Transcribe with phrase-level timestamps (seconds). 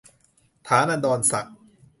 [0.67, 1.55] ฐานันดรศักดิ์